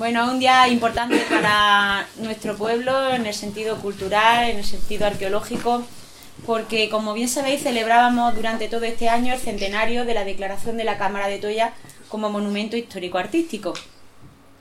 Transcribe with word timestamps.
Bueno, 0.00 0.30
un 0.30 0.38
día 0.38 0.66
importante 0.66 1.18
para 1.28 2.06
nuestro 2.16 2.56
pueblo 2.56 3.10
en 3.12 3.26
el 3.26 3.34
sentido 3.34 3.76
cultural, 3.82 4.48
en 4.48 4.56
el 4.56 4.64
sentido 4.64 5.04
arqueológico, 5.04 5.82
porque 6.46 6.88
como 6.88 7.12
bien 7.12 7.28
sabéis 7.28 7.64
celebrábamos 7.64 8.34
durante 8.34 8.68
todo 8.68 8.84
este 8.84 9.10
año 9.10 9.34
el 9.34 9.38
centenario 9.38 10.06
de 10.06 10.14
la 10.14 10.24
declaración 10.24 10.78
de 10.78 10.84
la 10.84 10.96
Cámara 10.96 11.28
de 11.28 11.36
Toya 11.36 11.74
como 12.08 12.30
monumento 12.30 12.78
histórico-artístico. 12.78 13.74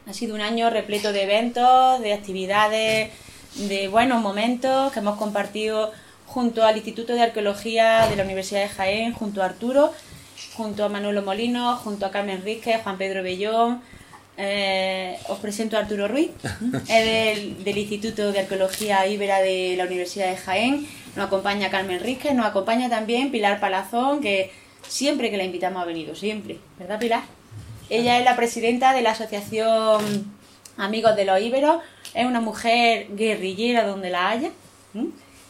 Ha 0.07 0.11
sido 0.11 0.35
un 0.35 0.41
año 0.41 0.69
repleto 0.71 1.13
de 1.13 1.23
eventos, 1.23 2.01
de 2.01 2.11
actividades, 2.11 3.11
de 3.55 3.87
buenos 3.87 4.21
momentos 4.21 4.91
que 4.91 4.99
hemos 4.99 5.17
compartido 5.17 5.93
junto 6.25 6.65
al 6.65 6.75
Instituto 6.75 7.13
de 7.13 7.21
Arqueología 7.21 8.07
de 8.09 8.17
la 8.17 8.23
Universidad 8.23 8.63
de 8.63 8.67
Jaén, 8.67 9.13
junto 9.13 9.41
a 9.41 9.45
Arturo, 9.45 9.93
junto 10.57 10.83
a 10.83 10.89
Manuelo 10.89 11.21
Molino, 11.21 11.77
junto 11.77 12.05
a 12.05 12.11
Carmen 12.11 12.43
Rizquez, 12.43 12.81
Juan 12.83 12.97
Pedro 12.97 13.23
Bellón. 13.23 13.81
Eh, 14.41 15.19
os 15.27 15.37
presento 15.39 15.75
a 15.75 15.81
Arturo 15.81 16.07
Ruiz, 16.07 16.31
es 16.87 17.63
del, 17.65 17.77
Instituto 17.77 18.31
de 18.31 18.39
Arqueología 18.39 19.05
Ibera 19.05 19.41
de 19.41 19.75
la 19.75 19.83
Universidad 19.83 20.29
de 20.29 20.37
Jaén. 20.37 20.87
Nos 21.17 21.27
acompaña 21.27 21.69
Carmen 21.69 21.99
Rizquez, 21.99 22.33
nos 22.33 22.45
acompaña 22.45 22.89
también 22.89 23.31
Pilar 23.31 23.59
Palazón, 23.59 24.21
que 24.21 24.53
siempre 24.87 25.29
que 25.29 25.35
la 25.35 25.43
invitamos 25.43 25.83
ha 25.83 25.85
venido, 25.85 26.15
siempre, 26.15 26.57
¿verdad 26.79 26.99
Pilar? 26.99 27.23
Ella 27.89 28.17
es 28.17 28.23
la 28.23 28.37
presidenta 28.37 28.93
de 28.93 29.01
la 29.01 29.11
Asociación 29.11 30.31
Amigos 30.77 31.17
de 31.17 31.25
los 31.25 31.41
Íberos, 31.41 31.81
es 32.13 32.25
una 32.25 32.39
mujer 32.39 33.07
guerrillera 33.17 33.85
donde 33.85 34.09
la 34.09 34.29
haya. 34.29 34.51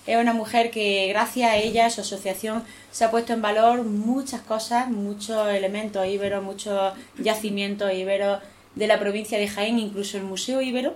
Es 0.07 0.17
una 0.17 0.33
mujer 0.33 0.71
que 0.71 1.07
gracias 1.09 1.51
a 1.51 1.57
ella, 1.57 1.85
a 1.85 1.89
su 1.91 2.01
asociación, 2.01 2.63
se 2.89 3.05
ha 3.05 3.11
puesto 3.11 3.33
en 3.33 3.43
valor 3.43 3.83
muchas 3.83 4.41
cosas, 4.41 4.89
muchos 4.89 5.47
elementos 5.49 6.07
íberos, 6.07 6.43
muchos 6.43 6.93
yacimientos 7.19 7.93
íberos 7.93 8.39
de 8.75 8.87
la 8.87 8.99
provincia 8.99 9.37
de 9.37 9.47
Jaén, 9.47 9.79
incluso 9.79 10.17
el 10.17 10.23
Museo 10.23 10.61
Ibero 10.61 10.95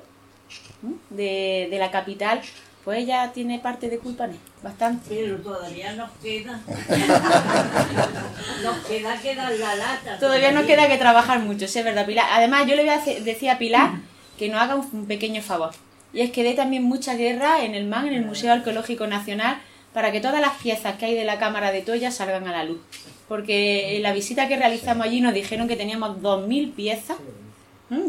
de, 1.09 1.67
la 1.71 1.91
capital, 1.91 2.41
pues 2.83 2.99
ella 2.99 3.31
tiene 3.33 3.59
parte 3.59 3.89
de 3.89 3.99
culpa 3.99 4.25
en 4.25 4.37
bastante. 4.61 5.09
Pero 5.09 5.37
todavía 5.37 5.93
nos 5.93 6.11
queda. 6.21 6.59
nos 8.63 8.77
queda 8.85 9.21
que 9.21 9.35
dar 9.35 9.51
la 9.53 9.75
lata. 9.75 10.19
Todavía, 10.19 10.51
nos 10.51 10.65
queda 10.65 10.87
que 10.87 10.97
trabajar 10.97 11.39
mucho, 11.39 11.67
sí, 11.67 11.79
es 11.79 11.85
verdad, 11.85 12.05
Pilar. 12.05 12.27
Además, 12.31 12.67
yo 12.67 12.75
le 12.75 12.83
voy 12.83 12.93
a 12.93 12.99
decir 13.21 13.49
a 13.49 13.57
Pilar 13.57 13.91
que 14.37 14.49
nos 14.49 14.61
haga 14.61 14.75
un 14.75 15.05
pequeño 15.05 15.41
favor. 15.41 15.71
Y 16.13 16.21
es 16.21 16.31
que 16.31 16.43
dé 16.43 16.53
también 16.53 16.83
mucha 16.83 17.15
guerra 17.15 17.63
en 17.63 17.73
el 17.73 17.85
MAN, 17.85 18.07
en 18.07 18.13
el 18.13 18.25
Museo 18.25 18.53
Arqueológico 18.53 19.07
Nacional, 19.07 19.59
para 19.93 20.11
que 20.11 20.21
todas 20.21 20.41
las 20.41 20.53
piezas 20.61 20.97
que 20.97 21.05
hay 21.05 21.15
de 21.15 21.25
la 21.25 21.39
Cámara 21.39 21.71
de 21.71 21.81
Toya 21.81 22.11
salgan 22.11 22.47
a 22.47 22.51
la 22.51 22.63
luz. 22.63 22.79
Porque 23.27 23.95
en 23.97 24.03
la 24.03 24.13
visita 24.13 24.47
que 24.47 24.57
realizamos 24.57 25.05
allí 25.05 25.21
nos 25.21 25.33
dijeron 25.33 25.67
que 25.67 25.75
teníamos 25.75 26.21
2.000 26.21 26.73
piezas, 26.73 27.17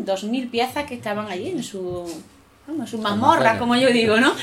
2.000 0.05 0.51
piezas 0.51 0.85
que 0.85 0.95
estaban 0.95 1.29
allí 1.29 1.49
en 1.51 1.63
su, 1.63 2.05
en 2.69 2.87
su 2.87 2.99
mazmorra, 2.99 3.59
como 3.59 3.77
yo 3.77 3.89
digo, 3.89 4.19
¿no? 4.19 4.35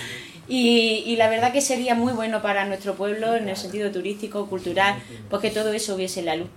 Y, 0.48 1.04
y, 1.06 1.16
la 1.16 1.30
verdad 1.30 1.54
que 1.54 1.62
sería 1.62 1.96
muy 1.96 2.12
bueno 2.12 2.42
para 2.42 2.66
nuestro 2.66 2.96
pueblo 2.96 3.36
en 3.36 3.48
el 3.48 3.56
sentido 3.56 3.90
turístico, 3.92 4.48
cultural, 4.48 5.02
pues 5.30 5.42
que 5.42 5.50
todo 5.50 5.72
eso 5.72 5.96
hubiese 5.96 6.20
en 6.20 6.26
la 6.26 6.36
luz. 6.36 6.50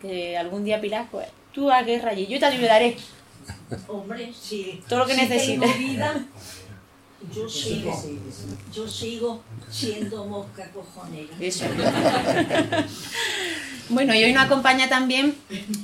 Que 0.00 0.36
algún 0.36 0.64
día, 0.64 0.80
Pilar, 0.80 1.08
pues 1.10 1.26
tú 1.52 1.70
a 1.70 1.82
guerra 1.82 2.10
allí, 2.10 2.26
yo 2.26 2.38
te 2.38 2.46
ayudaré. 2.46 2.96
Hombre, 3.88 4.32
sí. 4.38 4.80
Todo 4.88 5.00
lo 5.00 5.06
que 5.06 5.16
necesites. 5.16 5.70
yo 7.34 7.48
sigo, 7.48 8.02
yo 8.72 8.86
sigo 8.86 9.42
siendo 9.68 10.24
mosca 10.26 10.70
cojonera. 10.70 11.34
Eso. 11.40 11.64
bueno, 13.88 14.14
y 14.14 14.24
hoy 14.24 14.32
nos 14.32 14.44
acompaña 14.44 14.88
también 14.88 15.34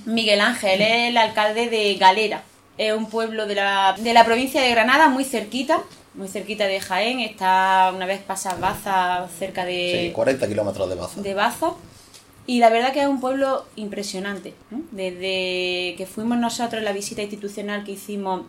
Miguel 0.05 0.41
Ángel, 0.41 0.81
es 0.81 1.11
el 1.11 1.17
alcalde 1.17 1.69
de 1.69 1.95
Galera. 1.95 2.43
Es 2.77 2.93
un 2.93 3.09
pueblo 3.09 3.47
de 3.47 3.55
la, 3.55 3.95
de 3.99 4.13
la 4.13 4.25
provincia 4.25 4.61
de 4.61 4.71
Granada, 4.71 5.09
muy 5.09 5.25
cerquita, 5.25 5.83
muy 6.15 6.29
cerquita 6.29 6.67
de 6.67 6.81
Jaén. 6.81 7.21
Está 7.21 7.93
una 7.95 8.07
vez 8.07 8.21
pasas 8.21 8.59
Baza, 8.59 9.29
cerca 9.39 9.65
de... 9.65 10.07
Sí, 10.09 10.13
40 10.13 10.49
kilómetros 10.49 10.89
de 10.89 10.95
Baza. 10.97 11.21
De 11.21 11.35
Baza. 11.35 11.73
Y 12.47 12.59
la 12.59 12.71
verdad 12.71 12.93
que 12.93 13.01
es 13.01 13.07
un 13.07 13.21
pueblo 13.21 13.65
impresionante. 13.77 14.55
Desde 14.91 15.95
que 15.97 16.07
fuimos 16.07 16.39
nosotros 16.39 16.81
en 16.81 16.85
la 16.85 16.93
visita 16.93 17.23
institucional 17.23 17.85
que 17.85 17.93
hicimos 17.93 18.43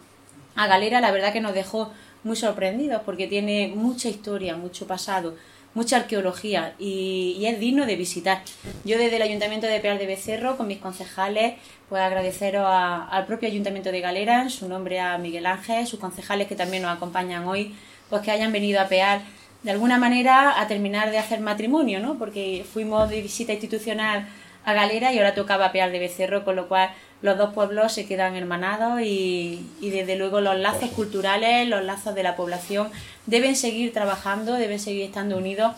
a 0.55 0.67
Galera, 0.67 0.99
la 1.01 1.11
verdad 1.11 1.31
que 1.31 1.41
nos 1.41 1.53
dejó 1.53 1.91
muy 2.23 2.35
sorprendidos 2.35 3.03
porque 3.05 3.27
tiene 3.27 3.71
mucha 3.75 4.09
historia, 4.09 4.55
mucho 4.55 4.87
pasado, 4.87 5.35
mucha 5.75 5.97
arqueología 5.97 6.73
y, 6.79 7.45
es 7.45 7.59
digno 7.59 7.85
de 7.85 7.95
visitar. 7.95 8.41
Yo 8.83 8.97
desde 8.97 9.17
el 9.17 9.21
Ayuntamiento 9.21 9.67
de 9.67 9.79
Peal 9.79 9.99
de 9.99 10.07
Becerro, 10.07 10.57
con 10.57 10.67
mis 10.67 10.79
concejales, 10.79 11.55
pues 11.87 12.01
agradeceros 12.01 12.65
al 12.67 13.25
propio 13.27 13.47
Ayuntamiento 13.47 13.91
de 13.91 14.01
Galera, 14.01 14.41
en 14.41 14.49
su 14.49 14.67
nombre 14.67 14.99
a 14.99 15.17
Miguel 15.19 15.45
Ángel, 15.45 15.85
sus 15.85 15.99
concejales 15.99 16.47
que 16.47 16.55
también 16.55 16.81
nos 16.81 16.95
acompañan 16.95 17.45
hoy, 17.47 17.75
pues 18.09 18.23
que 18.23 18.31
hayan 18.31 18.51
venido 18.51 18.81
a 18.81 18.87
Peal 18.87 19.21
de 19.61 19.71
alguna 19.71 19.97
manera 19.97 20.59
a 20.59 20.67
terminar 20.67 21.11
de 21.11 21.17
hacer 21.17 21.41
matrimonio, 21.41 21.99
¿no? 21.99 22.17
Porque 22.17 22.65
fuimos 22.71 23.09
de 23.09 23.21
visita 23.21 23.51
institucional 23.51 24.27
a 24.63 24.73
Galera 24.73 25.11
y 25.11 25.17
ahora 25.17 25.35
tocaba 25.35 25.71
Peal 25.71 25.91
de 25.91 25.99
Becerro, 25.99 26.45
con 26.45 26.55
lo 26.55 26.67
cual 26.67 26.89
los 27.25 27.37
dos 27.37 27.53
pueblos 27.53 27.91
se 27.91 28.05
quedan 28.05 28.35
hermanados 28.35 29.01
y, 29.01 29.67
y 29.81 29.89
desde 29.89 30.15
luego 30.15 30.39
los 30.41 30.57
lazos 30.57 30.91
culturales, 30.91 31.67
los 31.67 31.83
lazos 31.83 32.15
de 32.15 32.23
la 32.23 32.35
población 32.35 32.89
deben 33.25 33.55
seguir 33.55 33.91
trabajando, 33.91 34.53
deben 34.53 34.79
seguir 34.79 35.03
estando 35.03 35.37
unidos, 35.37 35.73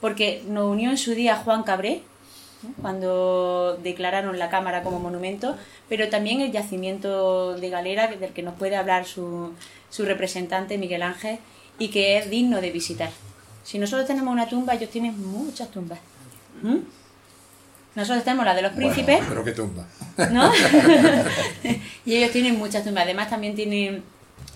porque 0.00 0.42
nos 0.48 0.70
unió 0.70 0.90
en 0.90 0.98
su 0.98 1.12
día 1.12 1.36
Juan 1.36 1.62
Cabré, 1.62 2.02
cuando 2.80 3.78
declararon 3.82 4.38
la 4.38 4.48
Cámara 4.48 4.82
como 4.82 4.98
monumento, 4.98 5.56
pero 5.88 6.08
también 6.08 6.40
el 6.40 6.50
yacimiento 6.50 7.54
de 7.54 7.68
Galera, 7.68 8.08
del 8.08 8.32
que 8.32 8.42
nos 8.42 8.54
puede 8.54 8.76
hablar 8.76 9.04
su, 9.04 9.52
su 9.90 10.04
representante 10.04 10.78
Miguel 10.78 11.02
Ángel, 11.02 11.38
y 11.78 11.88
que 11.88 12.18
es 12.18 12.30
digno 12.30 12.60
de 12.60 12.70
visitar. 12.70 13.10
Si 13.62 13.78
nosotros 13.78 14.06
tenemos 14.06 14.32
una 14.32 14.48
tumba, 14.48 14.74
ellos 14.74 14.90
tienen 14.90 15.20
muchas 15.20 15.70
tumbas. 15.70 15.98
¿Mm? 16.62 16.78
Nosotros 17.96 18.24
tenemos 18.24 18.44
la 18.44 18.54
de 18.54 18.62
los 18.62 18.72
príncipes. 18.72 19.20
pero 19.26 19.42
qué 19.42 19.52
tumba. 19.52 19.86
¿No? 20.30 20.52
y 22.04 22.14
ellos 22.14 22.30
tienen 22.30 22.58
muchas 22.58 22.84
tumbas. 22.84 23.04
Además, 23.04 23.30
también 23.30 23.54
tienen 23.54 24.04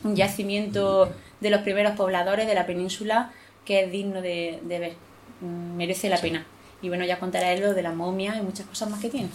un 0.04 0.14
yacimiento 0.14 1.12
de 1.40 1.50
los 1.50 1.62
primeros 1.62 1.96
pobladores 1.96 2.46
de 2.46 2.54
la 2.54 2.66
península 2.66 3.32
que 3.64 3.84
es 3.84 3.90
digno 3.90 4.20
de, 4.20 4.60
ver. 4.68 4.94
Mm, 5.40 5.76
merece 5.76 6.08
la 6.08 6.18
pena. 6.18 6.46
Y 6.82 6.88
bueno, 6.88 7.04
ya 7.04 7.18
contaré 7.18 7.58
lo 7.58 7.74
de 7.74 7.82
la 7.82 7.92
momia 7.92 8.36
y 8.36 8.42
muchas 8.42 8.66
cosas 8.66 8.90
más 8.90 9.00
que 9.00 9.10
tiene. 9.10 9.28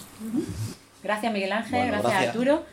Gracias, 1.03 1.31
Miguel 1.33 1.51
Ángel. 1.51 1.87
gracias, 1.87 2.27
Arturo. 2.27 2.63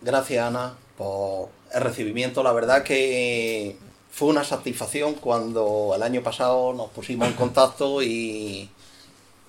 Gracias, 0.00 0.46
Ana, 0.46 0.74
por 0.96 1.48
el 1.72 1.80
recibimiento. 1.80 2.42
La 2.42 2.52
verdad 2.52 2.82
que 2.82 3.76
fue 4.10 4.28
una 4.28 4.44
satisfacción 4.44 5.14
cuando 5.14 5.92
el 5.94 6.02
año 6.02 6.22
pasado 6.22 6.72
nos 6.72 6.90
pusimos 6.90 7.28
en 7.28 7.34
contacto 7.34 8.02
y, 8.02 8.68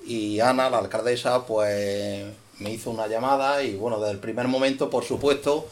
y 0.07 0.39
Ana, 0.39 0.69
la 0.69 0.77
alcaldesa, 0.77 1.45
pues 1.45 2.25
me 2.59 2.71
hizo 2.71 2.91
una 2.91 3.07
llamada 3.07 3.61
y 3.61 3.75
bueno, 3.75 3.99
desde 3.99 4.13
el 4.13 4.19
primer 4.19 4.47
momento, 4.47 4.89
por 4.89 5.03
supuesto, 5.03 5.67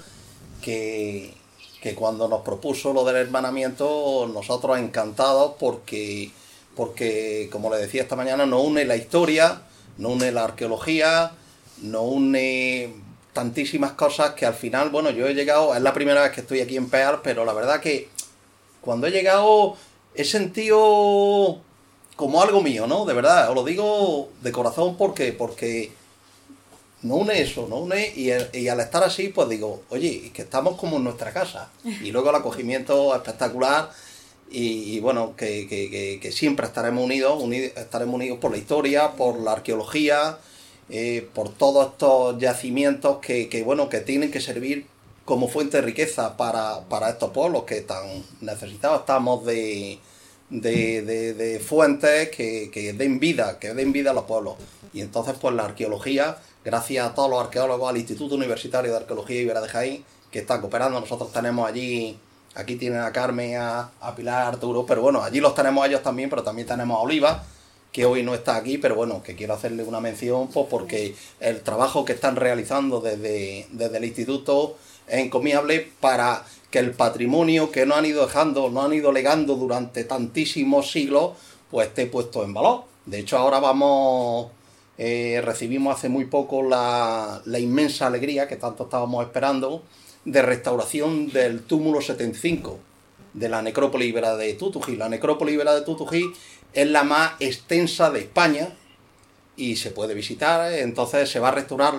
que, 0.62 1.34
que 1.82 1.96
cuando 1.96 2.28
nos 2.28 2.42
propuso 2.42 2.94
lo 2.94 3.06
del 3.06 3.16
hermanamiento, 3.16 4.30
nosotros 4.32 4.78
encantados 4.78 5.54
porque, 5.58 6.32
porque, 6.76 7.50
como 7.52 7.70
le 7.70 7.78
decía 7.78 8.02
esta 8.02 8.18
mañana, 8.18 8.46
nos 8.46 8.62
une 8.64 8.84
la 8.84 8.98
historia, 8.98 9.62
nos 9.98 10.12
une 10.12 10.32
la 10.32 10.44
arqueología, 10.44 11.32
nos 11.82 12.04
une 12.04 12.94
tantísimas 13.32 13.94
cosas 13.94 14.32
que 14.32 14.46
al 14.46 14.54
final, 14.54 14.90
bueno, 14.90 15.12
yo 15.12 15.28
he 15.28 15.34
llegado, 15.34 15.74
es 15.76 15.82
la 15.82 15.94
primera 15.94 16.24
vez 16.24 16.32
que 16.32 16.42
estoy 16.42 16.60
aquí 16.60 16.76
en 16.76 16.90
Peal, 16.90 17.22
pero 17.24 17.46
la 17.46 17.54
verdad 17.54 17.80
que 17.80 18.10
cuando 18.82 19.08
he 19.08 19.12
llegado 19.12 19.78
he 20.14 20.24
sentido 20.24 21.62
como 22.16 22.42
algo 22.42 22.62
mío, 22.62 22.88
¿no? 22.88 23.06
De 23.06 23.14
verdad, 23.14 23.50
os 23.50 23.56
lo 23.56 23.64
digo 23.64 24.30
de 24.42 24.52
corazón 24.52 24.96
porque, 24.98 25.34
porque 25.34 25.92
no 27.02 27.16
une 27.18 27.42
eso, 27.42 27.68
no 27.70 27.78
une, 27.78 28.12
y, 28.16 28.32
al 28.68 28.80
estar 28.80 29.04
así, 29.04 29.30
pues 29.30 29.50
digo, 29.50 29.84
oye, 29.90 30.32
que 30.34 30.42
estamos 30.42 30.80
como 30.80 30.98
en 30.98 31.04
nuestra 31.04 31.32
casa. 31.32 31.72
Y 31.84 32.12
luego 32.12 32.30
el 32.30 32.36
acogimiento 32.36 33.16
espectacular, 33.16 33.92
y, 34.50 35.00
bueno, 35.00 35.36
que, 35.36 36.30
siempre 36.34 36.66
estaremos 36.68 37.04
unidos, 37.04 37.44
estaremos 37.76 38.16
unidos 38.16 38.40
por 38.40 38.52
la 38.52 38.58
historia, 38.58 39.12
por 39.12 39.40
la 39.40 39.54
arqueología, 39.54 40.38
eh, 40.90 41.28
por 41.34 41.50
todos 41.50 41.92
estos 41.92 42.40
yacimientos 42.40 43.18
que, 43.20 43.64
bueno, 43.66 43.90
que 43.90 44.00
tienen 44.00 44.32
que 44.32 44.40
servir 44.40 44.88
como 45.26 45.48
fuente 45.48 45.78
de 45.78 45.84
riqueza 45.84 46.38
para, 46.38 47.10
estos 47.10 47.32
pueblos 47.32 47.64
que 47.64 47.82
tan 47.82 48.24
necesitados 48.42 49.02
estamos 49.02 49.46
de, 49.46 50.00
de, 50.50 51.62
fuentes 51.66 52.30
que, 52.30 52.94
den 52.98 53.20
vida, 53.20 53.60
que 53.60 53.74
den 53.74 53.92
vida 53.92 54.12
a 54.12 54.14
los 54.14 54.26
pueblos. 54.26 54.56
Y 54.94 55.02
entonces, 55.02 55.36
pues 55.40 55.54
la 55.56 55.66
arqueología, 55.66 56.38
gracias 56.64 57.06
a 57.06 57.14
todos 57.14 57.30
los 57.30 57.42
arqueólogos, 57.44 57.90
al 57.90 57.98
Instituto 57.98 58.36
Universitario 58.36 58.92
de 58.92 58.98
Arqueología 58.98 59.42
Ibera 59.42 59.62
de 59.62 59.70
Jaén, 59.70 60.06
que 60.32 60.40
está 60.40 60.62
cooperando, 60.62 61.00
nosotros 61.00 61.32
tenemos 61.32 61.68
allí, 61.68 62.18
aquí 62.56 62.76
tienen 62.76 63.00
a 63.00 63.12
Carmen, 63.12 63.58
a, 63.58 63.92
Pilar, 64.16 64.44
a 64.44 64.48
Arturo, 64.50 64.86
pero 64.86 65.02
bueno, 65.02 65.22
allí 65.22 65.40
los 65.40 65.56
tenemos 65.56 65.86
ellos 65.88 66.04
también, 66.04 66.30
pero 66.30 66.44
también 66.44 66.68
tenemos 66.68 66.98
a 66.98 67.02
Oliva, 67.02 67.44
que 67.92 68.06
hoy 68.06 68.24
no 68.24 68.34
está 68.34 68.58
aquí, 68.58 68.78
pero 68.78 68.96
bueno, 68.96 69.24
que 69.24 69.36
quiero 69.36 69.54
hacerle 69.54 69.84
una 69.84 70.02
mención 70.02 70.50
pues 70.50 70.68
porque 70.70 71.16
el 71.40 71.62
trabajo 71.62 72.04
que 72.04 72.12
están 72.12 72.36
realizando 72.36 73.00
desde, 73.00 73.68
desde 73.72 73.98
el 73.98 74.04
instituto 74.04 74.76
es 75.08 75.20
encomiable 75.20 75.92
para 76.02 76.44
que 76.76 76.80
el 76.80 76.92
patrimonio 76.92 77.72
que 77.72 77.86
nos 77.86 78.00
han 78.00 78.06
ido 78.06 78.26
dejando, 78.26 78.70
nos 78.70 78.84
han 78.84 78.94
ido 78.94 79.14
legando 79.14 79.56
durante 79.56 80.04
tantísimos 80.04 80.92
siglos, 80.92 81.32
pues 81.72 81.88
esté 81.88 82.06
puesto 82.06 82.44
en 82.44 82.54
valor. 82.54 82.84
De 83.06 83.20
hecho, 83.20 83.38
ahora 83.38 83.62
vamos, 83.62 84.48
eh, 84.98 85.42
recibimos 85.42 85.96
hace 85.96 86.10
muy 86.10 86.26
poco 86.26 86.64
la, 86.64 87.42
inmensa 87.58 88.08
alegría 88.08 88.50
que 88.50 88.58
tanto 88.58 88.84
estábamos 88.84 89.24
esperando 89.24 89.84
de 90.26 90.42
restauración 90.42 91.30
del 91.32 91.62
túmulo 91.62 92.02
75 92.02 92.78
de 93.34 93.48
la 93.48 93.62
necrópolis 93.62 94.10
ibera 94.10 94.36
de 94.36 94.54
Tutují. 94.56 94.98
La 94.98 95.08
necrópolis 95.08 95.54
ibera 95.56 95.76
de 95.76 95.82
Tutují 95.84 96.26
es 96.74 96.88
la 96.90 97.06
más 97.06 97.36
extensa 97.40 98.12
de 98.12 98.20
España 98.20 98.68
y 99.56 99.78
se 99.78 99.92
puede 99.92 100.14
visitar. 100.14 100.74
Entonces 100.74 101.30
se 101.30 101.40
va 101.40 101.48
a 101.48 101.52
restaurar 101.52 101.94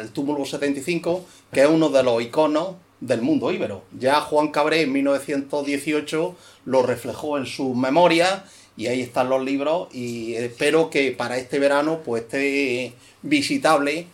el 0.00 0.10
túmulo 0.12 0.44
75, 0.44 1.24
que 1.52 1.62
es 1.62 1.68
uno 1.68 1.88
de 1.88 2.04
los 2.04 2.22
iconos 2.22 2.76
del 3.02 3.20
mundo 3.20 3.50
íbero. 3.50 3.82
Ya 3.98 4.20
Juan 4.20 4.48
Cabré 4.48 4.82
en 4.82 4.92
1918 4.92 6.36
lo 6.66 6.82
reflejó 6.82 7.36
en 7.36 7.46
su 7.46 7.74
memoria 7.74 8.44
y 8.76 8.86
ahí 8.86 9.02
están 9.02 9.28
los 9.28 9.42
libros 9.44 9.88
y 9.92 10.34
espero 10.34 10.88
que 10.88 11.10
para 11.10 11.36
este 11.36 11.58
verano 11.58 11.98
pues 12.04 12.22
esté 12.22 12.94
visitable 13.22 14.06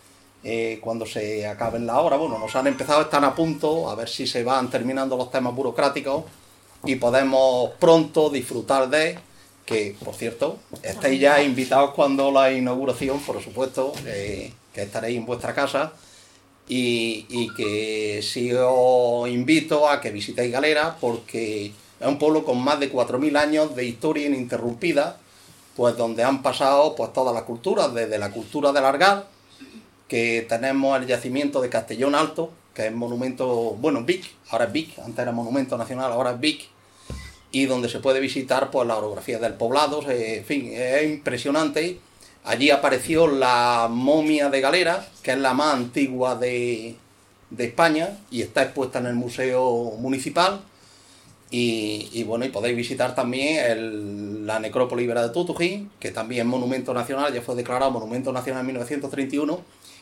eh, 0.43 0.79
cuando 0.81 1.05
se 1.05 1.45
acaben 1.47 1.85
la 1.85 1.99
obra. 1.99 2.17
Bueno, 2.17 2.39
nos 2.39 2.55
han 2.55 2.65
empezado, 2.65 3.03
están 3.03 3.23
a 3.23 3.35
punto, 3.35 3.89
a 3.89 3.95
ver 3.95 4.09
si 4.09 4.25
se 4.25 4.43
van 4.43 4.71
terminando 4.71 5.15
los 5.15 5.29
temas 5.29 5.53
burocráticos 5.53 6.25
y 6.83 6.95
podemos 6.95 7.71
pronto 7.79 8.31
disfrutar 8.31 8.89
de 8.89 9.19
que, 9.67 9.95
por 10.03 10.15
cierto, 10.15 10.57
estáis 10.81 11.21
ya 11.21 11.43
invitados 11.43 11.91
cuando 11.91 12.31
la 12.31 12.51
inauguración, 12.51 13.19
por 13.19 13.39
supuesto, 13.43 13.93
eh, 14.07 14.51
que 14.73 14.81
estaréis 14.81 15.19
en 15.19 15.27
vuestra 15.27 15.53
casa 15.53 15.93
y, 16.69 17.49
que 17.55 18.21
sí 18.21 18.51
os 18.53 19.27
invito 19.27 19.89
a 19.89 19.99
que 19.99 20.11
visitéis 20.11 20.51
Galera 20.51 20.97
porque 21.01 21.71
es 21.99 22.07
un 22.07 22.19
pueblo 22.19 22.45
con 22.45 22.63
más 22.63 22.79
de 22.79 22.91
4.000 22.91 23.37
años 23.37 23.75
de 23.75 23.85
historia 23.85 24.27
ininterrumpida, 24.27 25.17
pues 25.75 25.97
donde 25.97 26.23
han 26.23 26.43
pasado 26.43 26.95
pues 26.95 27.11
todas 27.11 27.33
las 27.33 27.43
culturas, 27.43 27.93
desde 27.93 28.19
la 28.19 28.31
cultura 28.31 28.71
del 28.71 28.85
Argal, 28.85 29.25
que 30.07 30.45
tenemos 30.47 30.99
el 30.99 31.07
yacimiento 31.07 31.59
de 31.59 31.69
Castellón 31.69 32.13
Alto, 32.13 32.51
que 32.73 32.87
es 32.87 32.93
monumento, 32.93 33.75
bueno, 33.79 34.03
Vic, 34.03 34.31
ahora 34.51 34.65
es 34.65 34.71
Vic, 34.71 34.99
antes 34.99 35.19
era 35.19 35.31
monumento 35.31 35.77
nacional, 35.77 36.11
ahora 36.11 36.31
es 36.31 36.39
Vic, 36.39 36.67
y 37.51 37.65
donde 37.65 37.89
se 37.89 37.99
puede 37.99 38.19
visitar 38.19 38.69
pues 38.69 38.87
la 38.87 38.95
orografía 38.95 39.39
del 39.39 39.55
poblado, 39.55 40.03
en 40.07 40.45
fin, 40.45 40.69
es 40.71 41.03
impresionante. 41.03 41.99
Allí 42.43 42.69
apareció 42.69 43.27
la 43.27 43.87
momia 43.89 44.49
de 44.49 44.61
Galera, 44.61 45.07
que 45.21 45.31
es 45.31 45.37
la 45.37 45.53
más 45.53 45.75
antigua 45.75 46.35
de, 46.35 46.95
España 47.57 48.17
y 48.29 48.41
está 48.41 48.63
expuesta 48.63 48.99
en 48.99 49.07
el 49.07 49.15
Museo 49.15 49.93
Municipal. 49.99 50.61
Y, 51.51 52.23
bueno, 52.25 52.45
y 52.45 52.49
podéis 52.49 52.77
visitar 52.77 53.15
también 53.15 54.45
la 54.45 54.59
necrópolis 54.59 55.07
de 55.07 55.29
Tutují, 55.29 55.89
que 55.99 56.11
también 56.11 56.41
es 56.41 56.47
monumento 56.47 56.93
nacional, 56.93 57.33
ya 57.33 57.41
fue 57.41 57.55
declarado 57.55 57.89
monumento 57.89 58.31
nacional 58.31 58.61
en 58.61 58.67
1931 58.67 59.59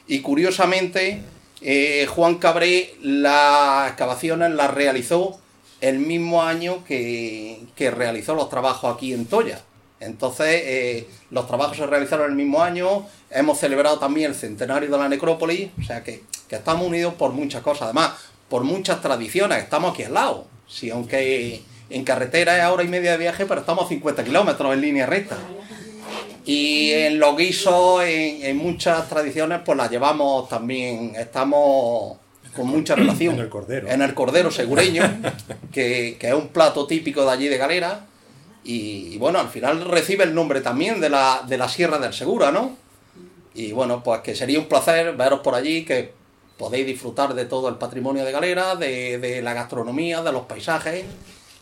y 0.08 0.22
curiosamente, 0.22 1.22
eh, 1.62 2.08
Juan 2.10 2.36
Cabré 2.36 2.96
las 3.02 3.90
excavaciones 3.90 4.52
las 4.52 4.74
realizó 4.74 5.38
el 5.82 6.00
mismo 6.00 6.44
año 6.44 6.84
que, 6.86 7.60
realizó 7.78 8.34
los 8.34 8.50
trabajos 8.50 8.96
aquí 8.96 9.14
en 9.14 9.26
Toya. 9.26 9.62
Entonces, 10.00 10.48
eh, 10.48 11.08
los 11.32 11.48
trabajos 11.48 11.78
se 11.78 11.88
realizaron 11.88 12.30
el 12.30 12.36
mismo 12.36 12.62
año, 12.62 13.06
hemos 13.32 13.60
celebrado 13.60 13.98
también 14.00 14.30
el 14.30 14.36
centenario 14.36 14.90
de 14.90 14.98
la 14.98 15.10
necrópolis, 15.10 15.70
o 15.80 15.84
sea 15.84 16.04
que, 16.04 16.24
que 16.48 16.56
estamos 16.56 16.86
unidos 16.86 17.16
por 17.16 17.32
muchas 17.34 17.62
cosas, 17.64 17.84
además, 17.84 18.12
por 18.50 18.64
muchas 18.64 19.02
tradiciones, 19.02 19.64
estamos 19.64 19.94
aquí 19.94 20.04
al 20.04 20.14
lado. 20.14 20.46
Sí, 20.68 20.90
aunque 20.90 21.62
en 21.90 22.04
carretera 22.04 22.58
es 22.58 22.72
hora 22.72 22.84
y 22.84 22.88
media 22.88 23.12
de 23.12 23.18
viaje, 23.18 23.46
pero 23.46 23.62
estamos 23.62 23.86
a 23.86 23.90
50 23.90 24.24
kilómetros 24.24 24.74
en 24.74 24.82
línea 24.82 25.06
recta. 25.06 25.38
Y 26.46 26.92
en 26.92 27.20
los 27.20 27.36
guisos, 27.36 28.04
en, 28.06 28.58
muchas 28.58 29.10
tradiciones, 29.10 29.60
pues 29.66 29.78
las 29.78 29.92
llevamos 29.92 30.48
también, 30.48 31.14
estamos 31.18 32.18
con 32.56 32.68
mucha 32.68 32.96
relación. 32.96 33.36
En 33.36 33.42
el 33.42 33.50
cordero. 33.50 33.88
En 33.90 34.02
el 34.02 34.14
cordero 34.14 34.50
segureño, 34.50 35.04
que, 35.74 36.18
es 36.20 36.34
un 36.34 36.48
plato 36.48 36.88
típico 36.88 37.26
de 37.26 37.32
allí 37.32 37.48
de 37.50 37.58
Galera. 37.58 38.06
Y, 38.70 39.18
bueno, 39.18 39.40
al 39.40 39.48
final 39.48 39.86
recibe 39.86 40.26
el 40.26 40.36
nombre 40.36 40.60
también 40.60 41.00
de 41.00 41.10
la, 41.10 41.42
de 41.48 41.58
la 41.58 41.70
Sierra 41.70 42.00
del 42.00 42.14
Segura, 42.14 42.52
¿no? 42.52 42.76
Y 43.56 43.72
bueno, 43.72 44.04
pues 44.04 44.20
que 44.20 44.36
sería 44.36 44.60
un 44.60 44.66
placer 44.66 45.16
veros 45.16 45.40
por 45.40 45.56
allí, 45.56 45.86
que 45.86 46.12
podéis 46.58 46.86
disfrutar 46.86 47.34
de 47.34 47.46
todo 47.46 47.70
el 47.70 47.76
patrimonio 47.76 48.26
de 48.26 48.32
Galera, 48.34 48.76
de, 48.76 49.20
de 49.20 49.42
la 49.42 49.54
gastronomía, 49.54 50.22
de 50.22 50.34
los 50.34 50.44
paisajes. 50.48 51.06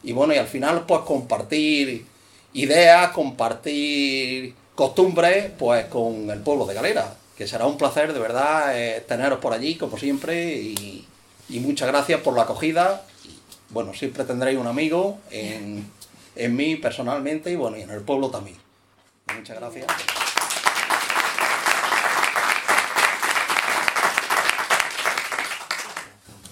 Y 0.02 0.14
bueno, 0.14 0.34
y 0.34 0.38
al 0.38 0.48
final, 0.48 0.86
pues 0.88 1.02
compartir 1.02 2.06
ideas, 2.54 3.12
compartir 3.12 4.56
costumbres 4.74 5.52
pues 5.58 5.86
con 5.86 6.30
el 6.30 6.40
pueblo 6.40 6.66
de 6.66 6.74
Galera, 6.74 7.16
que 7.38 7.48
será 7.48 7.68
un 7.68 7.78
placer 7.78 8.14
de 8.14 8.20
verdad 8.20 8.78
eh, 8.78 9.04
teneros 9.08 9.40
por 9.40 9.54
allí 9.54 9.76
como 9.76 9.98
siempre 9.98 10.56
y, 10.56 11.06
muchas 11.60 11.88
gracias 11.88 12.22
por 12.22 12.36
la 12.36 12.44
acogida. 12.44 13.04
Bueno, 13.70 13.94
siempre 13.94 14.24
tendréis 14.24 14.58
un 14.58 14.68
amigo 14.68 15.20
en, 15.32 15.86
en 16.36 16.56
mí 16.56 16.76
personalmente 16.76 17.52
y 17.52 17.56
bueno, 17.56 17.78
y 17.78 17.82
en 17.82 17.90
el 17.90 18.02
pueblo 18.02 18.30
también. 18.30 18.58
Muchas 19.36 19.60
gracias. 19.60 19.88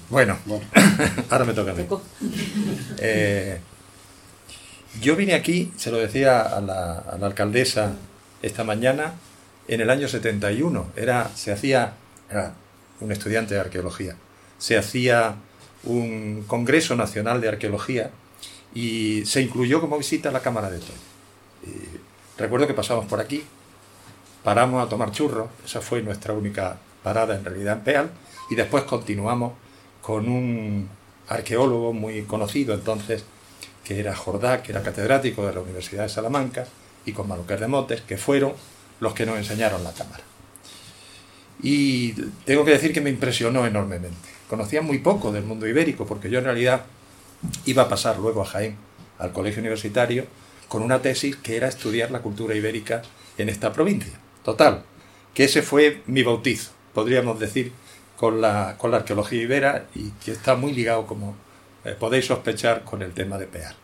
Bueno, 0.09 0.38
ahora 1.30 1.45
me 1.45 1.53
toca 1.53 1.71
a 1.71 1.74
mí. 1.74 1.88
Eh, 3.00 3.59
yo 5.01 5.15
vine 5.15 5.33
aquí, 5.33 5.74
se 5.75 5.91
lo 5.91 5.97
decía 5.97 6.41
a 6.41 6.62
la, 6.62 7.00
a 7.00 7.18
la 7.18 7.27
alcaldesa 7.27 7.94
esta 8.44 8.63
mañana 8.63 9.13
en 9.68 9.81
el 9.81 9.89
año 9.89 10.07
71. 10.07 10.91
Era, 10.95 11.30
se 11.35 11.51
hacía, 11.51 11.94
era 12.30 12.53
un 13.00 13.12
estudiante 13.12 13.56
de 13.56 13.62
arqueología, 13.62 14.15
se 14.59 14.77
hacía 14.77 15.35
un 15.83 16.44
Congreso 16.47 16.95
Nacional 16.95 17.41
de 17.41 17.50
Arqueología 17.50 18.12
y 18.73 19.25
se 19.25 19.41
incluyó 19.41 19.79
como 19.79 19.97
visita 19.97 20.29
a 20.29 20.31
la 20.31 20.41
Cámara 20.41 20.69
de 20.69 20.79
Toy. 20.79 20.95
recuerdo 22.37 22.67
que 22.67 22.73
pasamos 22.73 23.05
por 23.05 23.19
aquí, 23.19 23.43
paramos 24.43 24.85
a 24.85 24.89
tomar 24.89 25.11
churros, 25.11 25.49
esa 25.65 25.81
fue 25.81 26.01
nuestra 26.01 26.33
única 26.33 26.77
parada 27.03 27.35
en 27.35 27.45
realidad 27.45 27.77
en 27.77 27.83
Peal, 27.83 28.11
y 28.49 28.55
después 28.55 28.83
continuamos 28.83 29.53
con 30.01 30.27
un 30.27 30.89
arqueólogo 31.27 31.93
muy 31.93 32.23
conocido 32.23 32.73
entonces, 32.73 33.23
que 33.83 33.99
era 33.99 34.15
Jordá, 34.15 34.63
que 34.63 34.71
era 34.71 34.81
catedrático 34.81 35.45
de 35.45 35.53
la 35.53 35.61
Universidad 35.61 36.03
de 36.03 36.09
Salamanca, 36.09 36.65
y 37.06 37.11
con 37.11 37.27
Manuquer 37.27 37.59
de 37.59 37.68
Motes, 37.68 38.01
que 38.01 38.18
fueron 38.18 38.53
los 38.99 39.13
que 39.13 39.25
nos 39.25 39.37
enseñaron 39.37 39.83
la 39.83 39.94
cámara. 39.94 40.23
Y 41.61 42.13
tengo 42.45 42.65
que 42.65 42.71
decir 42.71 42.94
que 42.94 43.01
me 43.01 43.09
impresionó 43.09 43.65
enormemente. 43.65 44.30
Conocía 44.49 44.81
muy 44.81 44.99
poco 44.99 45.31
del 45.31 45.44
mundo 45.44 45.68
ibérico, 45.68 46.06
porque 46.06 46.30
yo 46.30 46.39
en 46.39 46.45
realidad 46.45 46.85
iba 47.66 47.83
a 47.83 47.90
pasar 47.90 48.19
luego 48.19 48.42
a 48.42 48.45
Jaén, 48.45 48.78
al 49.19 49.31
colegio 49.31 49.62
universitario, 49.62 50.26
con 50.68 50.81
una 50.81 51.02
tesis 51.02 51.35
que 51.35 51.56
era 51.56 51.68
estudiar 51.68 52.12
la 52.12 52.21
cultura 52.21 52.56
ibérica 52.56 53.02
en 53.38 53.50
esta 53.50 53.73
provincia. 53.73 54.14
Total, 54.44 54.83
que 55.33 55.45
ese 55.45 55.62
fue 55.62 56.02
mi 56.07 56.23
bautizo, 56.23 56.71
podríamos 56.94 57.40
decir, 57.40 57.71
con 58.18 58.42
la, 58.42 58.76
con 58.78 58.92
la 58.92 58.97
arqueología 58.97 59.42
ibera 59.42 59.85
y 59.95 60.09
que 60.23 60.31
está 60.31 60.56
muy 60.56 60.73
ligado, 60.73 61.06
como 61.06 61.35
eh, 61.85 61.95
podéis 62.00 62.26
sospechar, 62.26 62.83
con 62.83 63.02
el 63.02 63.14
tema 63.14 63.38
de 63.38 63.47
Pear. 63.47 63.76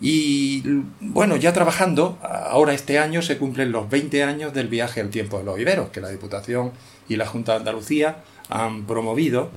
Y 0.00 0.62
bueno, 1.00 1.36
ya 1.36 1.52
trabajando, 1.52 2.18
ahora 2.22 2.74
este 2.74 2.98
año 2.98 3.22
se 3.22 3.38
cumplen 3.38 3.72
los 3.72 3.88
20 3.88 4.22
años 4.22 4.52
del 4.52 4.68
viaje 4.68 5.00
al 5.00 5.10
tiempo 5.10 5.38
de 5.38 5.44
los 5.44 5.58
iberos, 5.58 5.90
que 5.90 6.00
la 6.00 6.08
Diputación 6.08 6.72
y 7.08 7.16
la 7.16 7.26
Junta 7.26 7.52
de 7.52 7.58
Andalucía 7.58 8.18
han 8.48 8.86
promovido, 8.86 9.50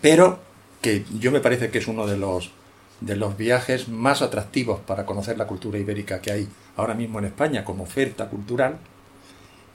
pero 0.00 0.40
que 0.86 1.04
yo 1.18 1.32
me 1.32 1.40
parece 1.40 1.70
que 1.70 1.78
es 1.78 1.88
uno 1.88 2.06
de 2.06 2.16
los, 2.16 2.52
de 3.00 3.16
los 3.16 3.36
viajes 3.36 3.88
más 3.88 4.22
atractivos 4.22 4.78
para 4.78 5.04
conocer 5.04 5.36
la 5.36 5.48
cultura 5.48 5.80
ibérica 5.80 6.20
que 6.20 6.30
hay 6.30 6.48
ahora 6.76 6.94
mismo 6.94 7.18
en 7.18 7.24
España 7.24 7.64
como 7.64 7.82
oferta 7.82 8.28
cultural. 8.28 8.78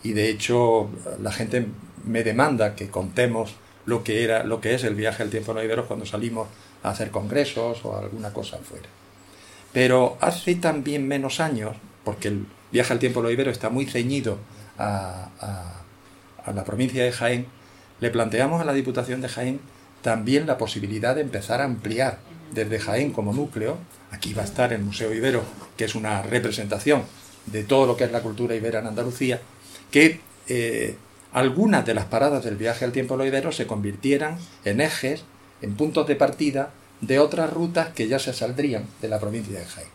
Y 0.04 0.14
de 0.14 0.30
hecho 0.30 0.90
la 1.22 1.34
gente 1.34 1.68
me 2.06 2.24
demanda 2.24 2.76
que 2.78 2.88
contemos 2.88 3.56
lo 3.86 4.06
que 4.06 4.24
era, 4.24 4.46
lo 4.46 4.62
que 4.62 4.74
es 4.74 4.86
el 4.86 4.96
viaje 4.96 5.22
al 5.22 5.30
tiempo 5.30 5.52
los 5.54 5.66
iberos 5.66 5.86
cuando 5.86 6.06
salimos 6.06 6.48
a 6.82 6.92
hacer 6.92 7.12
congresos 7.12 7.84
o 7.84 7.98
alguna 7.98 8.32
cosa 8.32 8.56
afuera. 8.56 8.88
Pero 9.74 10.18
hace 10.22 10.56
también 10.56 11.10
menos 11.10 11.42
años, 11.42 11.76
porque 12.06 12.30
el 12.30 12.46
viaje 12.72 12.94
al 12.94 13.00
tiempo 13.00 13.20
de 13.20 13.24
los 13.24 13.34
iberos 13.34 13.52
está 13.52 13.70
muy 13.70 13.86
ceñido 13.86 14.38
a, 14.78 15.28
la 16.56 16.64
provincia 16.64 17.04
de 17.04 17.12
Jaén, 17.12 17.48
le 18.00 18.12
planteamos 18.12 18.62
a 18.62 18.64
la 18.64 18.72
Diputación 18.72 19.20
de 19.20 19.28
Jaén 19.28 19.60
también 20.02 20.48
la 20.48 20.58
posibilidad 20.58 21.16
de 21.16 21.22
empezar 21.22 21.62
a 21.62 21.66
ampliar 21.66 22.20
desde 22.54 22.80
Jaén 22.80 23.12
como 23.12 23.34
núcleo. 23.34 23.78
Aquí 24.12 24.34
va 24.34 24.42
a 24.42 24.46
estar 24.46 24.74
el 24.74 24.82
Museo 24.82 25.14
Ibero, 25.14 25.44
que 25.78 25.86
es 25.86 25.96
una 25.96 26.22
representación 26.22 27.04
de 27.46 27.64
todo 27.64 27.86
lo 27.86 27.98
que 27.98 28.04
es 28.04 28.12
la 28.12 28.22
cultura 28.22 28.56
ibera 28.56 28.80
en 28.80 28.88
Andalucía, 28.88 29.42
que 29.90 30.20
eh, 30.48 30.96
algunas 31.34 31.86
de 31.86 31.94
las 31.94 32.06
paradas 32.06 32.44
del 32.44 32.56
viaje 32.56 32.86
al 32.86 32.92
tiempo 32.92 33.16
loidero 33.16 33.52
se 33.52 33.68
convirtieran 33.68 34.38
en 34.66 34.82
ejes, 34.82 35.24
en 35.62 35.76
puntos 35.76 36.08
de 36.08 36.16
partida 36.16 36.72
de 37.00 37.20
otras 37.20 37.52
rutas 37.52 37.90
que 37.90 38.08
ya 38.08 38.20
se 38.20 38.34
saldrían 38.34 38.86
de 39.02 39.08
la 39.08 39.20
provincia 39.20 39.60
de 39.60 39.66
Jaén. 39.66 39.88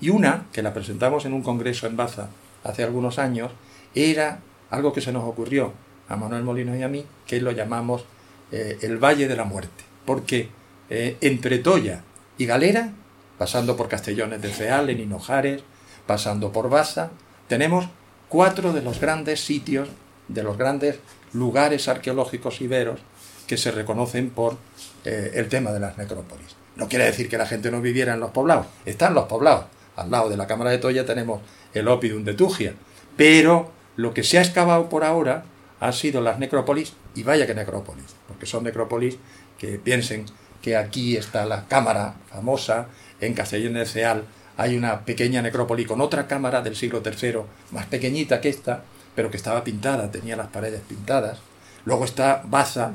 Y 0.00 0.10
una, 0.10 0.46
que 0.52 0.62
la 0.62 0.74
presentamos 0.74 1.24
en 1.26 1.32
un 1.32 1.42
congreso 1.42 1.86
en 1.86 1.96
Baza 1.96 2.28
hace 2.64 2.82
algunos 2.82 3.18
años, 3.18 3.52
era 3.94 4.40
algo 4.70 4.92
que 4.92 5.00
se 5.00 5.12
nos 5.12 5.24
ocurrió 5.24 5.72
a 6.08 6.16
Manuel 6.16 6.42
Molino 6.42 6.76
y 6.76 6.82
a 6.82 6.88
mí, 6.88 7.04
que 7.26 7.40
lo 7.40 7.52
llamamos 7.52 8.04
eh, 8.52 8.78
el 8.82 8.98
Valle 8.98 9.28
de 9.28 9.36
la 9.36 9.44
Muerte, 9.44 9.84
porque 10.04 10.48
eh, 10.88 11.16
entre 11.20 11.58
Toya 11.58 12.02
y 12.36 12.46
Galera, 12.46 12.92
pasando 13.38 13.76
por 13.76 13.88
Castellones 13.88 14.42
de 14.42 14.50
Ceal, 14.50 14.90
en 14.90 15.00
Hinojares, 15.00 15.62
pasando 16.06 16.52
por 16.52 16.68
Baza, 16.68 17.10
tenemos 17.48 17.88
cuatro 18.28 18.72
de 18.72 18.82
los 18.82 19.00
grandes 19.00 19.40
sitios, 19.40 19.88
de 20.28 20.42
los 20.42 20.56
grandes 20.56 20.98
lugares 21.32 21.88
arqueológicos 21.88 22.60
iberos 22.60 23.00
que 23.46 23.56
se 23.56 23.70
reconocen 23.70 24.30
por 24.30 24.56
eh, 25.04 25.32
el 25.34 25.48
tema 25.48 25.72
de 25.72 25.80
las 25.80 25.98
necrópolis. 25.98 26.56
No 26.76 26.88
quiere 26.88 27.04
decir 27.04 27.28
que 27.28 27.38
la 27.38 27.46
gente 27.46 27.70
no 27.70 27.80
viviera 27.80 28.14
en 28.14 28.20
los 28.20 28.30
poblados, 28.30 28.66
están 28.84 29.14
los 29.14 29.26
poblados. 29.26 29.66
Al 29.96 30.10
lado 30.10 30.30
de 30.30 30.36
la 30.36 30.46
Cámara 30.46 30.70
de 30.70 30.78
Toya 30.78 31.04
tenemos 31.04 31.40
el 31.74 31.88
Opidum 31.88 32.24
de 32.24 32.34
Tugia, 32.34 32.74
pero 33.16 33.70
lo 33.96 34.14
que 34.14 34.22
se 34.22 34.38
ha 34.38 34.42
excavado 34.42 34.88
por 34.88 35.04
ahora 35.04 35.44
ha 35.80 35.92
sido 35.92 36.20
las 36.20 36.38
necrópolis, 36.38 36.94
y 37.14 37.22
vaya 37.22 37.46
que 37.46 37.54
necrópolis, 37.54 38.14
porque 38.28 38.46
son 38.46 38.64
necrópolis 38.64 39.16
que 39.58 39.78
piensen 39.78 40.26
que 40.62 40.76
aquí 40.76 41.16
está 41.16 41.46
la 41.46 41.66
cámara 41.66 42.14
famosa, 42.30 42.88
en 43.20 43.34
Castellón 43.34 43.74
de 43.74 43.86
Ceal 43.86 44.24
hay 44.56 44.76
una 44.76 45.06
pequeña 45.06 45.40
necrópolis 45.40 45.86
con 45.86 46.02
otra 46.02 46.26
cámara 46.26 46.60
del 46.60 46.76
siglo 46.76 47.02
III, 47.04 47.40
más 47.70 47.86
pequeñita 47.86 48.42
que 48.42 48.50
esta, 48.50 48.84
pero 49.14 49.30
que 49.30 49.38
estaba 49.38 49.64
pintada, 49.64 50.10
tenía 50.10 50.36
las 50.36 50.48
paredes 50.48 50.82
pintadas. 50.86 51.38
Luego 51.86 52.04
está 52.04 52.42
Baza, 52.44 52.92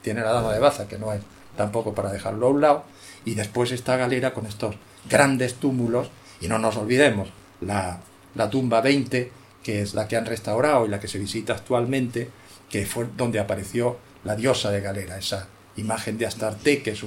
tiene 0.00 0.22
la 0.22 0.32
dama 0.32 0.52
de 0.52 0.60
Baza, 0.60 0.88
que 0.88 0.98
no 0.98 1.12
es 1.12 1.20
tampoco 1.56 1.94
para 1.94 2.10
dejarlo 2.10 2.46
a 2.46 2.50
un 2.50 2.60
lado, 2.62 2.84
y 3.26 3.34
después 3.34 3.70
está 3.70 3.98
Galera 3.98 4.32
con 4.32 4.46
estos 4.46 4.76
grandes 5.08 5.56
túmulos, 5.56 6.08
y 6.40 6.48
no 6.48 6.58
nos 6.58 6.76
olvidemos, 6.76 7.28
la, 7.60 8.00
la 8.34 8.48
tumba 8.48 8.80
20, 8.80 9.30
que 9.64 9.80
es 9.80 9.94
la 9.94 10.06
que 10.06 10.16
han 10.16 10.26
restaurado 10.26 10.86
y 10.86 10.88
la 10.88 11.00
que 11.00 11.08
se 11.08 11.18
visita 11.18 11.54
actualmente, 11.54 12.28
que 12.70 12.86
fue 12.86 13.08
donde 13.16 13.40
apareció 13.40 13.96
la 14.22 14.36
diosa 14.36 14.70
de 14.70 14.80
Galera, 14.80 15.18
esa 15.18 15.48
imagen 15.76 16.18
de 16.18 16.26
Astarte, 16.26 16.82
que 16.82 16.90
es 16.90 17.02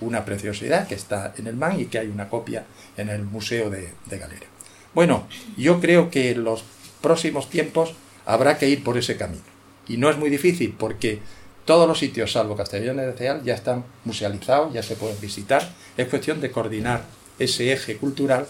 una 0.00 0.24
preciosidad 0.24 0.86
que 0.86 0.94
está 0.94 1.32
en 1.38 1.46
el 1.46 1.56
MAN 1.56 1.80
y 1.80 1.86
que 1.86 1.98
hay 1.98 2.08
una 2.08 2.28
copia 2.28 2.66
en 2.96 3.08
el 3.08 3.22
Museo 3.22 3.70
de, 3.70 3.92
Galera. 4.08 4.46
Bueno, 4.92 5.26
yo 5.56 5.80
creo 5.80 6.10
que 6.10 6.32
en 6.32 6.44
los 6.44 6.64
próximos 7.00 7.48
tiempos 7.48 7.94
habrá 8.26 8.58
que 8.58 8.68
ir 8.68 8.82
por 8.82 8.98
ese 8.98 9.16
camino. 9.16 9.42
Y 9.86 9.96
no 9.96 10.10
es 10.10 10.18
muy 10.18 10.30
difícil 10.30 10.74
porque 10.76 11.20
todos 11.64 11.86
los 11.86 11.98
sitios, 11.98 12.32
salvo 12.32 12.56
Castellón 12.56 12.96
de 12.96 13.12
Ceal, 13.12 13.42
ya 13.44 13.54
están 13.54 13.84
musealizados, 14.04 14.72
ya 14.72 14.82
se 14.82 14.96
pueden 14.96 15.20
visitar. 15.20 15.68
Es 15.96 16.08
cuestión 16.08 16.40
de 16.40 16.50
coordinar 16.50 17.04
ese 17.38 17.72
eje 17.72 17.96
cultural 17.96 18.46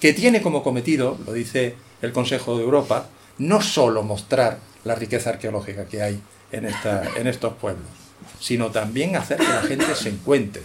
que 0.00 0.12
tiene 0.12 0.42
como 0.42 0.62
cometido, 0.62 1.18
lo 1.26 1.32
dice 1.32 1.76
el 2.02 2.12
Consejo 2.12 2.56
de 2.56 2.64
Europa, 2.64 3.06
no 3.38 3.60
solo 3.62 4.02
mostrar 4.02 4.58
la 4.84 4.94
riqueza 4.94 5.30
arqueológica 5.30 5.86
que 5.86 6.02
hay 6.02 6.20
en, 6.50 6.66
en 7.16 7.26
estos 7.26 7.54
pueblos, 7.54 7.86
sino 8.40 8.70
también 8.70 9.16
hacer 9.16 9.38
que 9.38 9.48
la 9.48 9.62
gente 9.62 9.94
se 9.94 10.10
encuentre, 10.10 10.62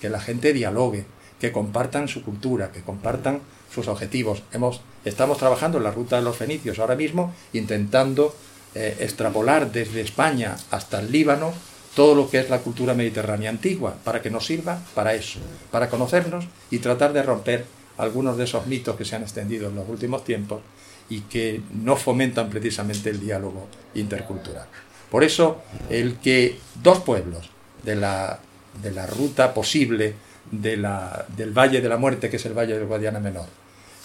que 0.00 0.08
la 0.08 0.20
gente 0.20 0.52
dialogue, 0.52 1.04
que 1.38 1.52
compartan 1.52 2.08
su 2.08 2.22
cultura, 2.22 2.72
que 2.72 2.82
compartan 2.82 3.40
sus 3.72 3.88
objetivos. 3.88 4.42
Hemos, 4.52 4.80
estamos 5.04 5.38
trabajando 5.38 5.78
en 5.78 5.84
la 5.84 5.90
ruta 5.90 6.16
de 6.16 6.22
los 6.22 6.36
fenicios 6.36 6.78
ahora 6.78 6.96
mismo, 6.96 7.32
intentando 7.52 8.34
eh, 8.74 8.96
extrapolar 9.00 9.72
desde 9.72 10.00
España 10.00 10.56
hasta 10.70 11.00
el 11.00 11.12
Líbano 11.12 11.52
todo 11.94 12.14
lo 12.14 12.30
que 12.30 12.38
es 12.38 12.50
la 12.50 12.60
cultura 12.60 12.94
mediterránea 12.94 13.50
antigua, 13.50 13.96
para 14.04 14.22
que 14.22 14.30
nos 14.30 14.46
sirva 14.46 14.80
para 14.94 15.14
eso, 15.14 15.40
para 15.70 15.90
conocernos 15.90 16.46
y 16.70 16.78
tratar 16.78 17.12
de 17.12 17.22
romper 17.22 17.66
algunos 18.00 18.36
de 18.36 18.44
esos 18.44 18.66
mitos 18.66 18.96
que 18.96 19.04
se 19.04 19.16
han 19.16 19.22
extendido 19.22 19.68
en 19.68 19.76
los 19.76 19.88
últimos 19.88 20.24
tiempos 20.24 20.60
y 21.08 21.22
que 21.22 21.60
no 21.82 21.96
fomentan 21.96 22.48
precisamente 22.48 23.10
el 23.10 23.20
diálogo 23.20 23.66
intercultural. 23.94 24.66
Por 25.10 25.24
eso, 25.24 25.62
el 25.88 26.18
que 26.18 26.58
dos 26.82 27.00
pueblos 27.00 27.50
de 27.82 27.96
la, 27.96 28.38
de 28.82 28.92
la 28.92 29.06
ruta 29.06 29.52
posible 29.52 30.14
de 30.50 30.76
la, 30.76 31.26
del 31.36 31.50
Valle 31.56 31.80
de 31.80 31.88
la 31.88 31.96
Muerte, 31.96 32.30
que 32.30 32.36
es 32.36 32.46
el 32.46 32.56
Valle 32.56 32.78
del 32.78 32.86
Guadiana 32.86 33.18
Menor, 33.18 33.46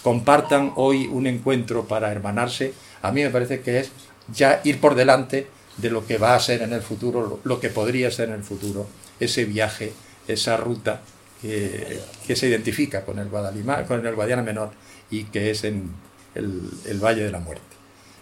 compartan 0.03 0.73
hoy 0.75 1.07
un 1.07 1.27
encuentro 1.27 1.85
para 1.85 2.11
hermanarse, 2.11 2.73
a 3.01 3.11
mí 3.11 3.21
me 3.23 3.29
parece 3.29 3.61
que 3.61 3.79
es 3.79 3.91
ya 4.33 4.61
ir 4.63 4.79
por 4.79 4.95
delante 4.95 5.47
de 5.77 5.89
lo 5.89 6.05
que 6.05 6.17
va 6.17 6.35
a 6.35 6.39
ser 6.39 6.61
en 6.61 6.73
el 6.73 6.81
futuro, 6.81 7.39
lo, 7.43 7.59
que 7.59 7.69
podría 7.69 8.09
ser 8.11 8.29
en 8.29 8.35
el 8.35 8.43
futuro, 8.43 8.87
ese 9.19 9.45
viaje, 9.45 9.93
esa 10.27 10.57
ruta 10.57 11.01
que, 11.45 11.99
que 12.25 12.35
se 12.35 12.47
identifica 12.47 13.05
con 13.05 13.19
el, 13.19 13.29
Guadalimar, 13.29 13.85
con 13.85 14.05
el 14.05 14.15
Guadiana 14.15 14.41
Menor 14.41 14.71
y 15.11 15.25
que 15.25 15.51
es 15.51 15.63
en 15.63 15.91
el, 16.33 16.69
el 16.85 16.99
Valle 16.99 17.23
de 17.23 17.31
la 17.31 17.39
Muerte. 17.39 17.63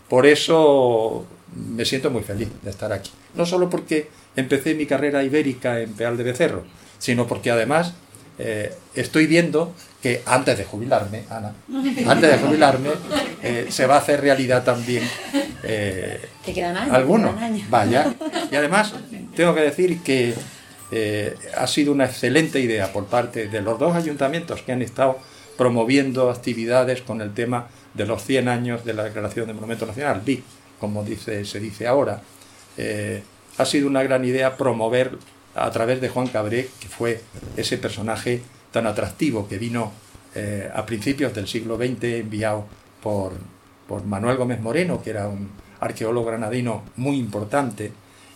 Por 0.09 0.25
eso 0.25 1.25
me 1.55 1.85
siento 1.85 2.09
muy 2.09 2.23
feliz 2.23 2.49
de 2.61 2.69
estar 2.69 2.91
aquí. 2.91 3.11
No 3.35 3.45
solo 3.45 3.69
porque 3.69 4.09
empecé 4.35 4.75
mi 4.75 4.85
carrera 4.85 5.23
ibérica 5.23 5.79
en 5.79 5.93
Peal 5.93 6.17
de 6.17 6.23
Becerro, 6.23 6.63
sino 6.99 7.27
porque 7.27 7.51
además 7.51 7.93
eh, 8.39 8.73
estoy 8.95 9.27
viendo 9.27 9.73
que 10.01 10.21
antes 10.25 10.57
de 10.57 10.65
jubilarme, 10.65 11.23
Ana, 11.29 11.53
antes 12.07 12.31
de 12.31 12.37
jubilarme, 12.37 12.89
eh, 13.41 13.67
se 13.69 13.85
va 13.85 13.95
a 13.95 13.99
hacer 13.99 14.21
realidad 14.21 14.63
también 14.63 15.03
eh, 15.63 16.19
¿Te 16.45 16.53
quedan 16.53 16.75
años? 16.75 16.93
algunos. 16.95 17.35
Vaya. 17.69 18.13
Y 18.51 18.55
además 18.55 18.93
tengo 19.35 19.55
que 19.55 19.61
decir 19.61 20.01
que 20.01 20.33
ha 21.57 21.67
sido 21.67 21.91
una 21.91 22.05
excelente 22.05 22.59
idea 22.59 22.91
por 22.91 23.05
parte 23.05 23.47
de 23.47 23.61
los 23.61 23.79
dos 23.79 23.95
ayuntamientos 23.95 24.61
que 24.61 24.73
han 24.73 24.81
estado 24.81 25.17
promoviendo 25.57 26.29
actividades 26.29 27.01
con 27.01 27.21
el 27.21 27.33
tema 27.33 27.67
de 27.93 28.05
los 28.05 28.23
100 28.23 28.47
años 28.47 28.85
de 28.85 28.93
la 28.93 29.03
Declaración 29.03 29.47
de 29.47 29.53
Monumento 29.53 29.85
Nacional, 29.85 30.21
BIC 30.25 30.43
como 30.83 31.05
dice, 31.05 31.45
se 31.45 31.61
dice 31.61 31.87
ahora, 31.87 32.21
eh, 32.75 33.23
ha 33.57 33.63
sido 33.63 33.87
una 33.87 34.03
gran 34.03 34.25
idea 34.25 34.57
promover 34.57 35.17
a 35.55 35.71
través 35.71 36.01
de 36.01 36.09
Juan 36.09 36.27
Cabré, 36.27 36.67
que 36.81 36.89
fue 36.89 37.21
ese 37.55 37.77
personaje 37.77 38.41
tan 38.69 38.85
atractivo 38.85 39.47
que 39.47 39.57
vino 39.57 39.93
eh, 40.35 40.69
a 40.75 40.85
principios 40.85 41.33
del 41.33 41.47
siglo 41.47 41.77
XX 41.77 42.03
enviado 42.03 42.65
por, 43.01 43.31
por 43.87 44.03
Manuel 44.03 44.35
Gómez 44.35 44.59
Moreno, 44.59 45.01
que 45.01 45.11
era 45.11 45.29
un 45.29 45.51
arqueólogo 45.79 46.27
granadino 46.27 46.83
muy 46.97 47.17
importante 47.17 47.93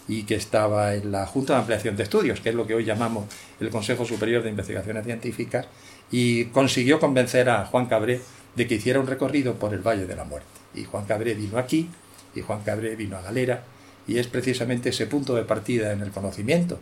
y 0.08 0.24
que 0.24 0.36
estaba 0.36 0.96
en 0.96 1.12
la 1.12 1.26
Junta 1.26 1.54
de 1.54 1.60
Ampliación 1.60 1.98
de 1.98 2.04
Estudios, 2.04 2.40
que 2.40 2.50
es 2.50 2.56
lo 2.56 2.66
que 2.66 2.76
hoy 2.76 2.86
llamamos 2.86 3.26
el 3.60 3.70
Consejo 3.70 4.06
Superior 4.06 4.44
de 4.44 4.50
Investigaciones 4.50 5.06
Científicas, 5.06 5.68
y 6.12 6.46
consiguió 6.46 7.00
convencer 7.00 7.50
a 7.50 7.66
Juan 7.66 7.88
Cabré 7.88 8.22
de 8.56 8.68
que 8.68 8.76
hiciera 8.76 9.00
un 9.00 9.08
recorrido 9.08 9.56
por 9.56 9.74
el 9.74 9.86
Valle 9.86 10.06
de 10.06 10.16
la 10.16 10.24
Muerte. 10.24 10.48
Y 10.74 10.86
Juan 10.86 11.06
Cabré 11.06 11.34
vino 11.34 11.58
aquí, 11.58 11.90
y 12.34 12.42
Juan 12.42 12.62
Cabré 12.64 12.96
vino 12.96 13.18
a 13.18 13.22
Galera, 13.22 13.64
y 14.08 14.18
es 14.18 14.28
precisamente 14.28 14.90
ese 14.90 15.08
punto 15.08 15.36
de 15.36 15.44
partida 15.44 15.92
en 15.92 16.02
el 16.02 16.12
conocimiento 16.12 16.80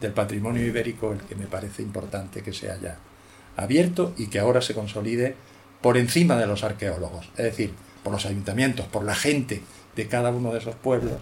del 0.00 0.12
patrimonio 0.12 0.66
ibérico 0.66 1.12
el 1.12 1.20
que 1.20 1.36
me 1.36 1.46
parece 1.46 1.82
importante 1.82 2.42
que 2.42 2.52
se 2.52 2.70
haya 2.70 2.98
abierto 3.56 4.12
y 4.18 4.26
que 4.26 4.40
ahora 4.40 4.60
se 4.60 4.74
consolide 4.74 5.36
por 5.80 5.96
encima 5.96 6.36
de 6.36 6.46
los 6.46 6.64
arqueólogos, 6.64 7.30
es 7.36 7.44
decir, 7.44 7.72
por 8.02 8.12
los 8.12 8.26
ayuntamientos, 8.26 8.86
por 8.86 9.04
la 9.04 9.14
gente 9.14 9.62
de 9.94 10.08
cada 10.08 10.30
uno 10.30 10.52
de 10.52 10.58
esos 10.58 10.74
pueblos 10.74 11.12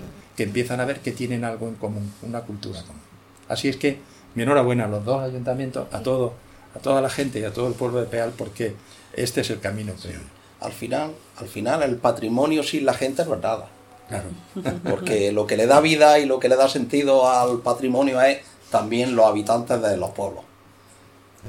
que 0.43 0.49
empiezan 0.49 0.81
a 0.81 0.85
ver 0.85 0.99
que 0.99 1.13
tienen 1.13 1.45
algo 1.45 1.69
en 1.69 1.77
común, 1.77 2.13
una 2.23 2.41
cultura 2.41 2.83
común. 2.83 3.01
Así 3.49 3.69
es 3.69 3.77
que 3.77 4.01
mi 4.35 4.43
enhorabuena 4.43 4.87
a 4.87 4.89
los 4.89 5.05
dos 5.05 5.23
ayuntamientos, 5.23 5.87
a 5.93 6.01
todo, 6.01 6.33
a 6.75 6.81
toda 6.81 7.01
la 7.01 7.09
gente 7.09 7.39
y 7.39 7.45
a 7.45 7.53
todo 7.53 7.69
el 7.69 7.75
pueblo 7.75 8.01
de 8.01 8.07
Peal, 8.07 8.33
porque 8.37 8.75
este 9.13 9.43
es 9.43 9.51
el 9.51 9.61
camino 9.61 9.93
que 10.03 10.17
al 10.59 10.73
final, 10.73 11.13
al 11.37 11.47
final 11.47 11.85
el 11.85 11.95
patrimonio 11.95 12.65
sin 12.65 12.85
la 12.85 12.95
gente 12.95 13.25
no 13.25 13.35
es 13.35 13.41
nada. 13.41 13.69
Porque 14.91 15.33
lo 15.33 15.47
que 15.47 15.57
le 15.57 15.67
da 15.67 15.81
vida 15.81 16.19
y 16.19 16.27
lo 16.27 16.39
que 16.39 16.49
le 16.49 16.57
da 16.57 16.69
sentido 16.69 17.31
al 17.31 17.61
patrimonio 17.61 18.21
es 18.21 18.39
también 18.71 19.15
los 19.15 19.27
habitantes 19.27 19.81
de 19.81 19.97
los 19.97 20.11
pueblos. 20.11 20.43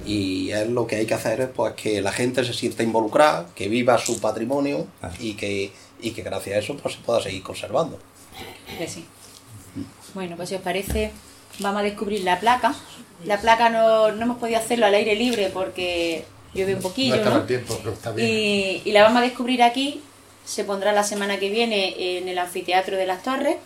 Y 0.06 0.52
es 0.52 0.70
lo 0.70 0.86
que 0.86 0.98
hay 0.98 1.06
que 1.08 1.16
hacer 1.16 1.42
es 1.42 1.50
pues, 1.50 1.74
que 1.74 2.00
la 2.02 2.12
gente 2.12 2.44
se 2.46 2.54
sienta 2.54 2.84
involucrada, 2.84 3.48
que 3.56 3.68
viva 3.70 3.98
su 3.98 4.22
patrimonio 4.22 4.86
y 5.20 5.34
que, 5.34 5.74
y 6.00 6.12
que 6.12 6.22
gracias 6.22 6.56
a 6.56 6.60
eso 6.60 6.78
pues, 6.78 6.96
se 6.96 7.02
pueda 7.02 7.22
seguir 7.22 7.42
conservando. 7.44 8.00
Sí. 8.88 9.06
Bueno, 10.14 10.36
pues 10.36 10.50
si 10.50 10.56
os 10.56 10.62
parece, 10.62 11.12
vamos 11.60 11.82
a 11.82 11.84
descubrir 11.84 12.24
la 12.24 12.40
placa. 12.40 12.76
La 13.26 13.40
placa 13.40 13.70
no, 13.70 14.12
no 14.12 14.22
hemos 14.24 14.38
podido 14.38 14.60
hacerlo 14.60 14.86
al 14.86 14.94
aire 14.94 15.16
libre 15.16 15.50
porque 15.54 16.26
llueve 16.54 16.76
un 16.76 16.82
poquillo. 16.82 17.16
Y, 18.18 18.92
la 18.92 19.04
vamos 19.04 19.20
a 19.20 19.22
descubrir 19.22 19.64
aquí. 19.64 20.02
Se 20.46 20.64
pondrá 20.64 20.92
la 20.92 21.04
semana 21.04 21.40
que 21.40 21.50
viene 21.50 22.18
en 22.18 22.28
el 22.28 22.38
anfiteatro 22.38 22.98
de 22.98 23.06
las 23.06 23.24
Torres. 23.24 23.58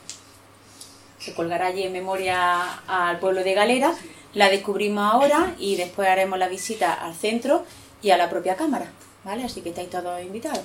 Se 1.20 1.34
colgará 1.34 1.68
allí 1.68 1.84
en 1.84 1.94
memoria 1.94 2.80
al 2.88 3.20
pueblo 3.20 3.44
de 3.44 3.54
Galera. 3.54 3.94
La 4.34 4.50
descubrimos 4.50 5.12
ahora 5.12 5.56
y 5.58 5.76
después 5.76 6.08
haremos 6.08 6.38
la 6.38 6.48
visita 6.48 6.94
al 6.94 7.16
centro 7.16 7.66
y 8.02 8.12
a 8.12 8.18
la 8.18 8.30
propia 8.30 8.56
cámara. 8.56 8.92
¿Vale? 9.24 9.44
Así 9.44 9.62
que 9.62 9.70
estáis 9.70 9.90
todos 9.90 10.22
invitados. 10.22 10.64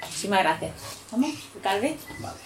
Muchísimas 0.00 0.40
gracias. 0.40 0.72
¿Vamos? 1.12 1.30
Calve. 1.62 1.96
Vale. 2.20 2.38